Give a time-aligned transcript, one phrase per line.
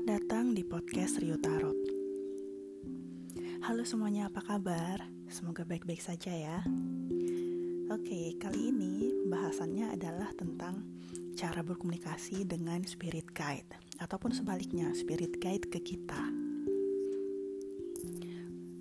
[0.00, 1.76] Selamat datang di podcast Rio Tarot.
[3.68, 5.04] Halo semuanya, apa kabar?
[5.28, 6.64] Semoga baik-baik saja ya.
[7.92, 10.88] Oke, kali ini bahasannya adalah tentang
[11.36, 13.68] cara berkomunikasi dengan spirit guide
[14.00, 16.32] ataupun sebaliknya, spirit guide ke kita.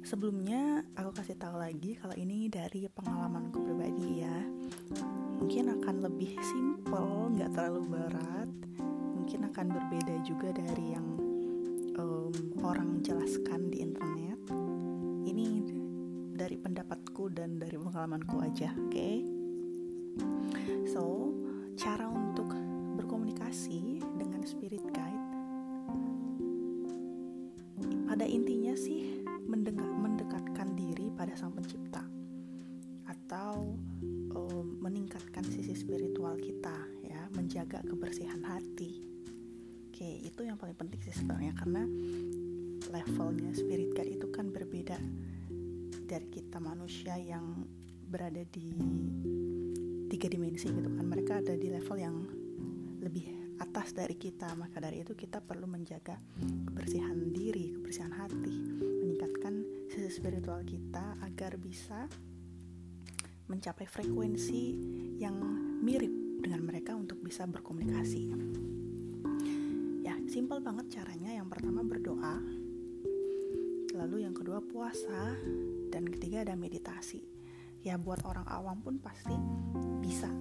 [0.07, 4.39] Sebelumnya aku kasih tahu lagi kalau ini dari pengalamanku pribadi ya.
[5.43, 8.47] Mungkin akan lebih simple, nggak terlalu berat
[9.29, 11.05] mungkin akan berbeda juga dari yang
[12.01, 12.33] um,
[12.65, 14.41] orang jelaskan di internet.
[15.21, 15.69] Ini
[16.33, 18.89] dari pendapatku dan dari pengalamanku aja, oke?
[18.89, 19.21] Okay?
[20.89, 21.29] So,
[21.77, 22.49] cara untuk
[22.97, 25.25] berkomunikasi dengan spirit guide
[28.09, 31.78] pada intinya sih mendekatkan diri pada sang pencipta
[40.89, 41.85] penting sih sebenarnya karena
[42.89, 44.97] levelnya spirit guide itu kan berbeda
[46.09, 47.61] dari kita manusia yang
[48.09, 48.73] berada di
[50.09, 51.05] tiga dimensi gitu kan.
[51.05, 52.17] Mereka ada di level yang
[53.05, 54.57] lebih atas dari kita.
[54.57, 59.61] Maka dari itu kita perlu menjaga kebersihan diri, kebersihan hati, meningkatkan
[59.93, 62.09] sisi spiritual kita agar bisa
[63.45, 64.73] mencapai frekuensi
[65.21, 65.37] yang
[65.85, 68.33] mirip dengan mereka untuk bisa berkomunikasi
[70.39, 71.35] simple banget caranya.
[71.35, 72.39] Yang pertama berdoa
[73.91, 75.35] lalu yang kedua puasa
[75.91, 77.19] dan ketiga ada meditasi.
[77.83, 79.35] Ya buat orang awam pun pasti
[79.99, 80.31] bisa.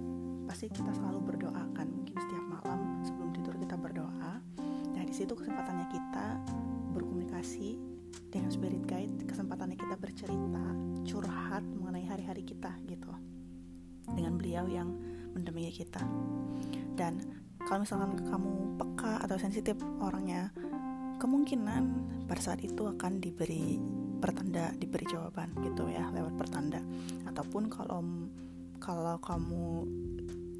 [0.47, 4.39] Pasti kita selalu berdoa kan mungkin setiap malam sebelum tidur kita berdoa.
[4.95, 6.47] Nah di situ kesempatannya kita
[6.95, 7.75] berkomunikasi
[8.31, 10.63] dengan spirit guide kesempatannya kita bercerita
[11.11, 13.11] curhat mengenai hari-hari kita gitu
[14.15, 14.95] dengan beliau yang
[15.35, 15.99] mendampingi kita.
[16.95, 20.51] Dan kalau misalkan kamu peka atau sensitif orangnya
[21.19, 21.83] kemungkinan
[22.25, 23.75] pada saat itu akan diberi
[24.19, 26.79] pertanda diberi jawaban gitu ya lewat pertanda.
[27.27, 28.01] Ataupun kalau
[28.79, 29.63] kalau kamu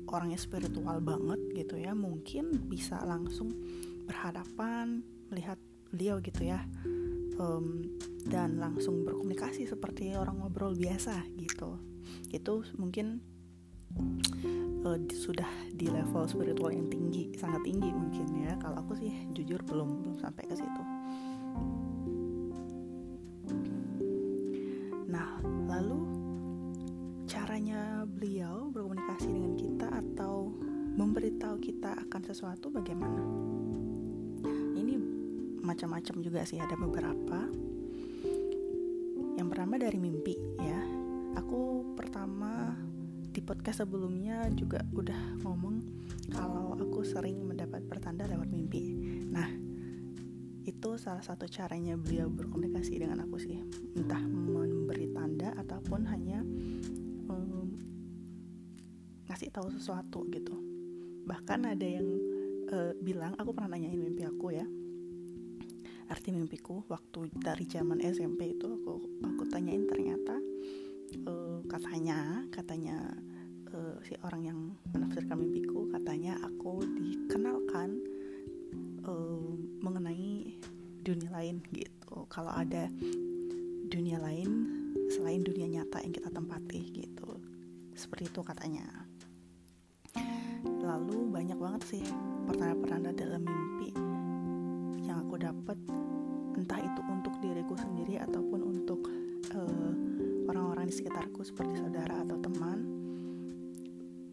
[0.09, 3.53] orangnya spiritual banget gitu ya mungkin bisa langsung
[4.09, 5.61] berhadapan melihat
[5.93, 6.65] beliau gitu ya
[7.37, 7.85] um,
[8.27, 11.79] dan langsung berkomunikasi seperti orang ngobrol biasa gitu.
[12.33, 13.21] Itu mungkin
[14.85, 18.53] uh, sudah di level spiritual yang tinggi sangat tinggi mungkin ya.
[18.59, 20.83] Kalau aku sih jujur belum belum sampai ke situ.
[25.09, 25.99] Nah lalu
[27.29, 30.51] caranya beliau berkomunikasi dengan kita atau
[30.99, 33.23] memberitahu kita akan sesuatu bagaimana?
[34.75, 34.95] Ini
[35.63, 37.47] macam-macam juga sih ada beberapa.
[39.39, 40.98] Yang pertama dari mimpi ya
[43.49, 45.81] podcast sebelumnya juga udah ngomong
[46.29, 48.93] kalau aku sering mendapat pertanda lewat mimpi.
[49.25, 49.49] Nah,
[50.69, 53.57] itu salah satu caranya beliau berkomunikasi dengan aku sih,
[53.97, 56.45] entah memberi tanda ataupun hanya
[57.25, 57.73] um,
[59.25, 60.53] ngasih tahu sesuatu gitu.
[61.25, 62.05] Bahkan ada yang
[62.69, 64.65] uh, bilang, aku pernah nanyain mimpi aku ya,
[66.05, 70.37] arti mimpiku waktu dari zaman SMP itu aku aku tanyain ternyata
[71.25, 72.97] uh, katanya katanya
[73.73, 74.59] uh, si orang yang
[74.93, 78.01] menafsirkan mimpiku katanya aku dikenalkan
[79.05, 80.57] uh, mengenai
[81.01, 82.25] dunia lain gitu.
[82.29, 82.89] Kalau ada
[83.89, 84.49] dunia lain
[85.09, 87.41] selain dunia nyata yang kita tempati gitu.
[87.97, 88.85] Seperti itu katanya.
[90.65, 92.03] Lalu banyak banget sih
[92.49, 93.93] pertanda-pertanda dalam mimpi
[95.05, 95.77] yang aku dapat
[96.57, 98.99] entah itu untuk diriku sendiri ataupun untuk
[99.55, 99.93] uh,
[100.49, 102.98] orang-orang di sekitarku seperti saudara atau teman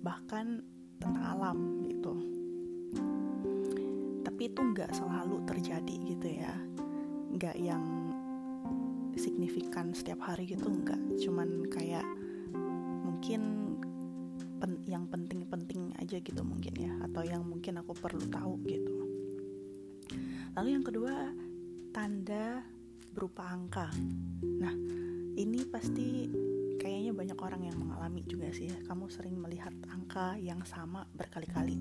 [0.06, 0.62] bahkan
[1.02, 2.14] tentang alam gitu.
[4.22, 6.54] Tapi itu nggak selalu terjadi gitu ya.
[7.34, 7.82] Nggak yang
[9.18, 11.18] signifikan setiap hari gitu nggak.
[11.18, 12.06] Cuman kayak
[13.02, 13.74] mungkin
[14.62, 18.94] pen yang penting-penting aja gitu mungkin ya atau yang mungkin aku perlu tahu gitu.
[20.54, 21.34] Lalu yang kedua
[21.90, 22.62] tanda
[23.10, 23.90] berupa angka.
[24.62, 24.72] Nah
[25.34, 26.30] ini pasti
[27.16, 28.76] banyak orang yang mengalami juga sih ya.
[28.84, 31.80] Kamu sering melihat angka yang sama berkali-kali.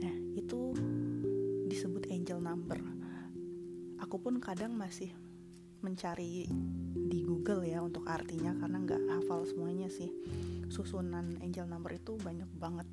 [0.00, 0.72] Nah, itu
[1.68, 2.80] disebut angel number.
[4.00, 5.12] Aku pun kadang masih
[5.84, 6.48] mencari
[6.96, 10.08] di Google ya untuk artinya karena nggak hafal semuanya sih.
[10.72, 12.88] Susunan angel number itu banyak banget.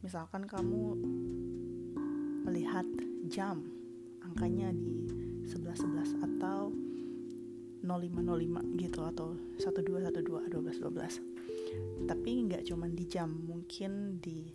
[0.00, 0.94] Misalkan kamu
[2.46, 2.86] melihat
[3.26, 3.66] jam
[4.22, 5.10] angkanya di
[5.48, 6.83] 11 11 atau
[7.84, 14.48] 0505 gitu atau 1212 1212 tapi nggak cuman di jam mungkin di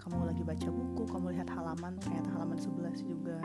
[0.00, 3.42] kamu lagi baca buku kamu lihat halaman ternyata halaman 11 juga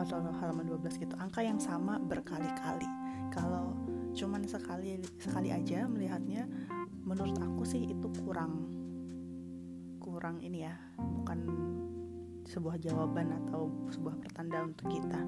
[0.00, 1.14] atau halaman 12 gitu.
[1.20, 2.88] Angka yang sama berkali-kali.
[3.30, 3.76] Kalau
[4.16, 6.48] cuman sekali sekali aja melihatnya
[7.06, 8.66] menurut aku sih itu kurang
[10.02, 11.38] kurang ini ya bukan
[12.50, 15.22] sebuah jawaban atau sebuah pertanda untuk kita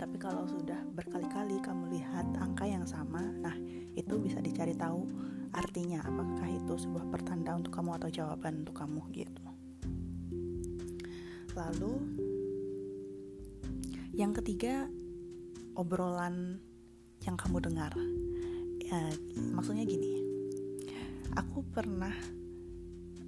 [0.00, 3.52] tapi kalau sudah berkali-kali kamu lihat angka yang sama nah
[3.92, 5.04] itu bisa dicari tahu
[5.52, 9.44] artinya apakah itu sebuah pertanda untuk kamu atau jawaban untuk kamu gitu.
[11.58, 11.94] Lalu
[14.14, 14.86] yang ketiga
[15.74, 16.62] obrolan
[17.26, 17.92] yang kamu dengar.
[18.80, 19.10] Ya,
[19.54, 20.22] maksudnya gini
[21.38, 22.14] aku pernah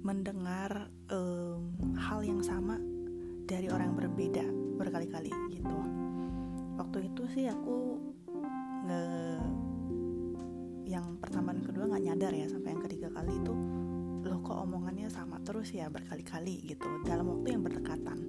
[0.03, 2.75] mendengar um, hal yang sama
[3.47, 5.77] dari orang yang berbeda berkali-kali gitu
[6.77, 7.99] waktu itu sih aku
[8.83, 9.01] nge
[10.89, 13.53] yang pertama dan kedua nggak nyadar ya sampai yang ketiga kali itu
[14.23, 16.87] loh kok omongannya sama terus ya berkali-kali gitu.
[17.03, 18.19] Dalam waktu yang berdekatan.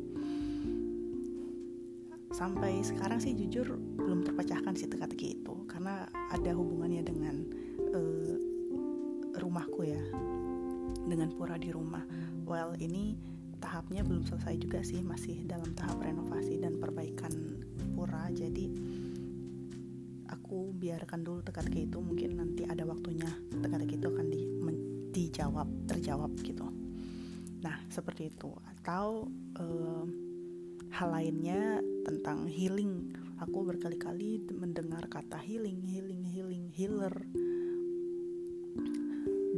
[2.34, 7.46] Sampai sekarang sih jujur belum terpecahkan sih teka-teki itu karena ada hubungannya dengan
[7.94, 8.34] uh,
[9.38, 10.02] rumahku ya.
[11.06, 12.02] Dengan pura di rumah.
[12.42, 13.14] Well ini
[13.62, 17.53] tahapnya belum selesai juga sih masih dalam tahap renovasi dan perbaikan
[20.94, 24.76] biarkan dulu teka-teki itu mungkin nanti ada waktunya teka-teki itu akan di, men,
[25.10, 26.70] dijawab terjawab gitu.
[27.66, 28.54] Nah seperti itu.
[28.78, 29.26] Atau
[29.58, 30.06] uh,
[30.94, 33.10] hal lainnya tentang healing.
[33.42, 37.14] Aku berkali-kali mendengar kata healing healing healing healer.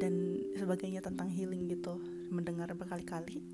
[0.00, 2.00] Dan sebagainya tentang healing gitu.
[2.32, 3.44] Mendengar berkali-kali.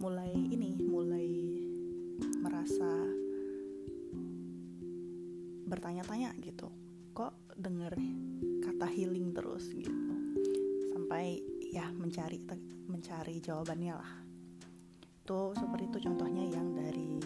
[0.00, 1.28] Mulai ini mulai
[2.40, 2.88] merasa
[5.70, 6.66] bertanya-tanya gitu
[7.14, 7.94] kok denger
[8.66, 9.70] kata healing terus?
[9.70, 9.92] gitu.
[10.90, 11.38] Sampai
[11.70, 12.42] ya mencari
[12.90, 14.12] mencari jawabannya lah.
[15.22, 17.22] Itu seperti itu contohnya yang dari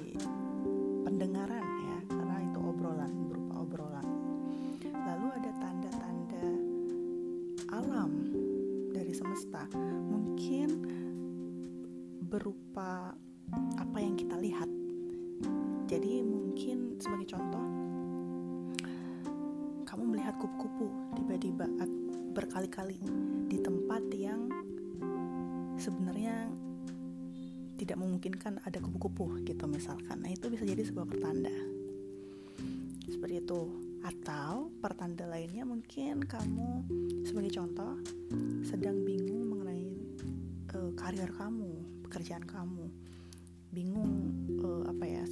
[1.08, 4.06] pendengaran ya karena itu obrolan berupa obrolan.
[4.92, 6.46] Lalu ada tanda-tanda
[7.72, 8.12] alam
[8.92, 9.64] dari semesta.
[10.10, 10.68] Mungkin
[12.28, 13.16] berupa
[13.78, 14.68] apa yang kita lihat.
[15.88, 17.93] Jadi mungkin sebagai contoh
[20.38, 20.86] kupu-kupu
[21.18, 21.66] tiba-tiba
[22.34, 22.98] berkali-kali
[23.46, 24.50] di tempat yang
[25.78, 26.50] sebenarnya
[27.78, 30.22] tidak memungkinkan ada kupu-kupu gitu misalkan.
[30.22, 31.52] Nah itu bisa jadi sebuah pertanda.
[33.06, 33.62] Seperti itu.
[34.04, 36.84] Atau pertanda lainnya mungkin kamu
[37.24, 37.96] sebagai contoh
[38.60, 39.96] sedang bingung mengenai
[40.76, 41.72] uh, karir kamu
[42.04, 42.84] pekerjaan kamu.
[43.72, 44.12] Bingung
[44.60, 45.24] uh, apa ya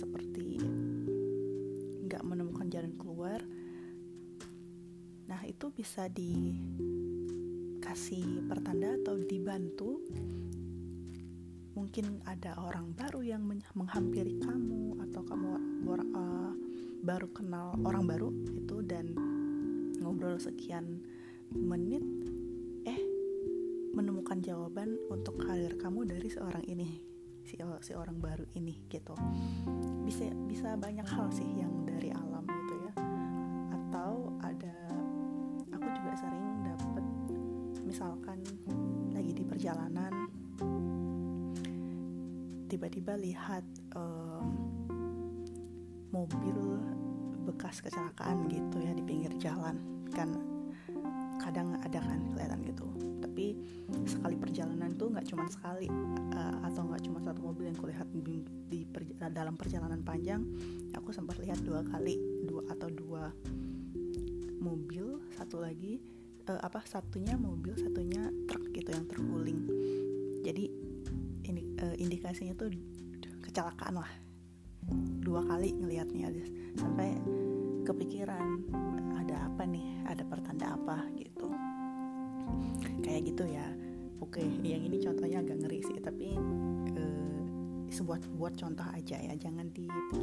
[5.62, 6.50] itu bisa dikasih
[8.50, 10.02] pertanda atau dibantu.
[11.78, 16.50] Mungkin ada orang baru yang menghampiri kamu atau kamu uh,
[17.06, 19.14] baru kenal orang baru itu dan
[20.02, 20.98] ngobrol sekian
[21.54, 22.02] menit
[22.82, 22.98] eh
[23.94, 27.06] menemukan jawaban untuk karir kamu dari seorang ini
[27.46, 27.54] si
[27.86, 29.14] si orang baru ini gitu.
[30.02, 31.81] Bisa bisa banyak hal sih yang
[37.92, 38.40] misalkan
[39.12, 40.24] lagi di perjalanan
[42.72, 43.60] tiba-tiba lihat
[43.92, 44.48] um,
[46.08, 46.80] mobil
[47.44, 49.76] bekas kecelakaan gitu ya di pinggir jalan.
[50.08, 50.32] Kan
[51.36, 52.88] kadang ada kan kelihatan gitu.
[53.20, 53.60] Tapi
[54.08, 55.92] sekali perjalanan tuh nggak cuma sekali
[56.32, 58.40] uh, atau nggak cuma satu mobil yang kulihat di,
[58.72, 60.40] di per, dalam perjalanan panjang.
[60.96, 62.16] Aku sempat lihat dua kali
[62.48, 63.28] dua atau dua
[64.64, 66.00] mobil satu lagi
[66.48, 69.60] uh, apa satunya mobil satunya truk gitu yang terguling.
[70.42, 70.64] Jadi
[71.82, 72.70] uh, indikasinya tuh
[73.42, 74.12] kecelakaan lah.
[75.22, 76.30] Dua kali ngelihatnya
[76.78, 77.14] sampai
[77.86, 78.66] kepikiran
[79.18, 80.02] ada apa nih?
[80.06, 81.06] Ada pertanda apa?
[81.18, 81.46] Gitu.
[83.02, 83.66] Kayak gitu ya.
[84.22, 86.38] Oke yang ini contohnya agak ngeri sih tapi
[86.94, 87.42] uh,
[87.90, 89.34] sebuah buat contoh aja ya.
[89.34, 90.21] Jangan dipikirkan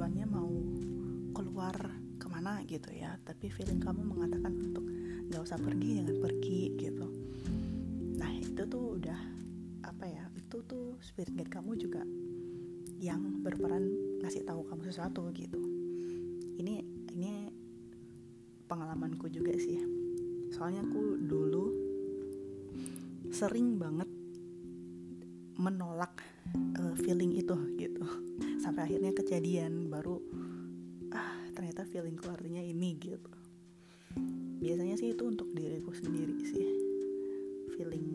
[0.00, 0.48] tujuannya mau
[1.36, 1.76] keluar
[2.16, 3.20] ke mana gitu ya.
[3.20, 4.80] Tapi feeling kamu mengatakan untuk
[5.28, 7.04] nggak usah pergi jangan pergi gitu.
[8.16, 9.20] Nah itu tuh udah
[9.84, 12.00] apa ya itu tuh spirit guide kamu juga
[12.96, 13.92] yang berperan
[14.24, 15.60] ngasih tahu kamu sesuatu gitu.
[16.56, 16.80] Ini
[17.12, 17.52] ini
[18.72, 19.84] pengalamanku juga sih.
[20.48, 21.64] Soalnya aku dulu
[23.28, 24.08] sering banget
[25.60, 26.09] menolak
[29.30, 30.18] kejadian baru
[31.14, 33.30] ah ternyata feelingku artinya ini gitu.
[34.58, 36.66] Biasanya sih itu untuk diriku sendiri sih.
[37.78, 38.10] Feeling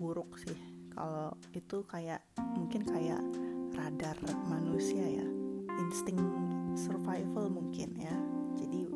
[0.00, 0.56] buruk sih.
[0.96, 2.24] Kalau itu kayak
[2.56, 3.20] mungkin kayak
[3.76, 4.16] radar
[4.48, 5.28] manusia ya.
[5.84, 6.16] Insting
[6.72, 8.16] survival mungkin ya.
[8.64, 8.88] Jadi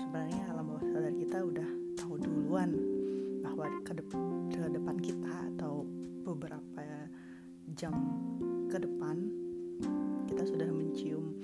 [0.00, 1.68] sebenarnya alam bawah sadar kita udah
[2.00, 2.72] tahu duluan
[3.44, 4.04] bahwa ke, de
[4.56, 5.84] ke depan kita atau
[6.24, 7.12] beberapa
[7.76, 7.92] jam
[8.72, 9.43] ke depan
[10.34, 11.38] kita sudah mencium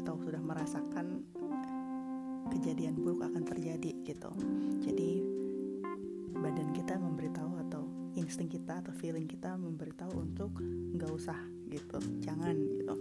[0.00, 1.20] atau sudah merasakan
[2.48, 4.32] kejadian buruk akan terjadi gitu.
[4.80, 5.20] Jadi
[6.32, 7.84] badan kita memberitahu atau
[8.16, 10.56] insting kita atau feeling kita memberitahu untuk
[10.96, 11.36] nggak usah
[11.68, 12.00] gitu.
[12.24, 12.96] Jangan gitu.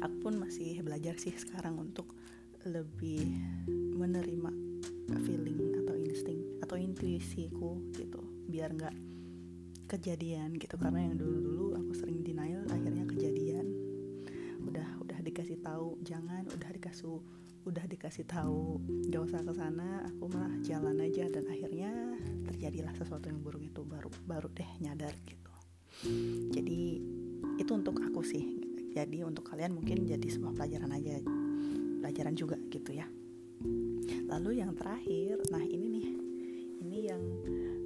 [0.00, 2.16] Aku pun masih belajar sih sekarang untuk
[2.64, 3.36] lebih
[4.00, 4.48] menerima
[5.28, 8.24] feeling atau insting atau intuisiku gitu.
[8.48, 9.11] Biar nggak
[9.92, 13.68] kejadian gitu karena yang dulu dulu aku sering denial akhirnya kejadian.
[14.64, 17.20] Udah udah dikasih tahu jangan udah dikasih
[17.62, 18.80] udah dikasih tahu
[19.12, 21.28] gak usah ke sana aku malah jalan aja.
[21.28, 21.92] Dan akhirnya
[22.48, 25.52] terjadilah sesuatu yang buruk itu baru baru deh nyadar gitu.
[26.56, 27.04] Jadi
[27.60, 28.64] itu untuk aku sih.
[28.96, 31.20] Jadi untuk kalian mungkin jadi sebuah pelajaran aja
[32.00, 33.04] pelajaran juga gitu ya.
[34.24, 36.06] Lalu yang terakhir nah ini nih
[36.82, 37.22] ini yang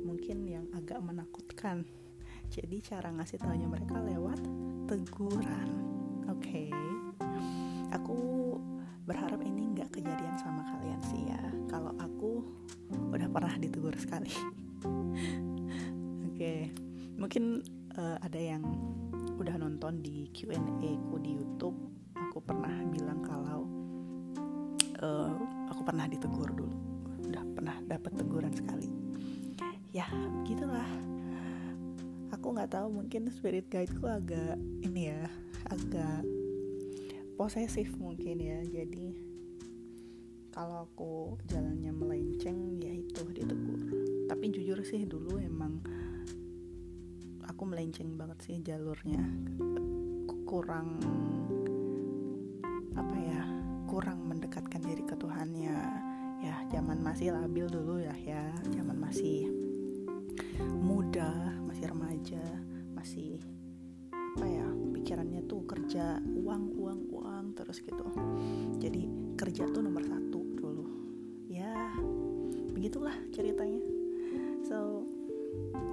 [0.09, 1.85] mungkin yang agak menakutkan.
[2.49, 4.41] Jadi cara ngasih tahunya mereka lewat
[4.88, 5.69] teguran.
[6.33, 6.69] Oke.
[6.69, 6.69] Okay.
[7.95, 8.19] aku
[9.07, 11.41] berharap ini nggak kejadian sama kalian sih ya.
[11.69, 12.43] Kalau aku
[13.12, 14.33] udah pernah ditegur sekali.
[14.83, 16.33] Oke.
[16.33, 16.61] Okay.
[17.17, 17.65] mungkin
[17.97, 18.65] uh, ada yang
[19.37, 21.76] udah nonton di Q&A ku di YouTube
[22.12, 23.65] aku pernah bilang kalau
[25.00, 25.33] uh,
[25.73, 26.96] aku pernah ditegur dulu
[27.26, 28.88] udah pernah dapat teguran sekali.
[29.90, 30.06] Ya
[30.45, 30.87] gitulah.
[32.35, 35.25] Aku nggak tahu mungkin spirit guideku agak ini ya
[35.73, 36.23] agak
[37.40, 38.61] posesif mungkin ya.
[38.62, 39.16] Jadi
[40.52, 43.80] kalau aku jalannya melenceng ya itu ditegur.
[44.28, 45.80] Tapi jujur sih dulu emang
[47.47, 49.23] aku melenceng banget sih jalurnya.
[50.47, 51.00] Kurang
[52.97, 53.42] apa ya
[53.88, 55.96] kurang mendekatkan diri ke Tuhannya
[56.47, 58.55] ya zaman masih labil dulu ya ya.
[58.71, 59.50] Zaman masih
[60.79, 62.45] muda masih remaja
[62.95, 63.43] masih
[64.37, 68.07] apa ya pikirannya tuh kerja uang uang uang terus gitu.
[68.79, 70.87] Jadi kerja tuh nomor satu dulu.
[71.50, 71.75] Ya
[72.71, 73.83] begitulah ceritanya.
[74.62, 75.03] So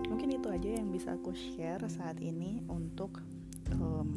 [0.06, 3.24] mungkin itu aja yang bisa aku share saat ini untuk
[3.74, 4.10] um,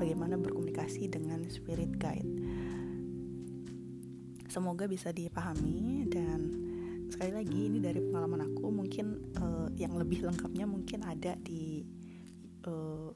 [0.00, 2.28] bagaimana berkomunikasi dengan spirit guide
[4.50, 6.50] semoga bisa dipahami dan
[7.06, 11.86] sekali lagi ini dari pengalaman aku mungkin uh, yang lebih lengkapnya mungkin ada di
[12.66, 13.10] eh,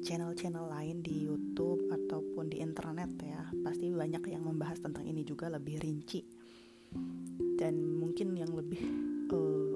[0.00, 3.44] channel-channel lain di YouTube ataupun di internet ya.
[3.64, 6.24] Pasti banyak yang membahas tentang ini juga lebih rinci.
[7.60, 8.80] Dan mungkin yang lebih
[9.30, 9.72] uh,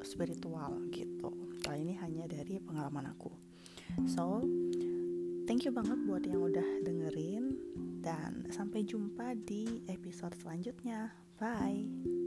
[0.00, 1.30] spiritual gitu.
[1.60, 3.32] Kali ini hanya dari pengalaman aku.
[4.08, 4.40] So
[5.44, 7.56] thank you banget buat yang udah dengerin
[8.04, 11.12] dan sampai jumpa di episode selanjutnya.
[11.40, 12.23] Bye.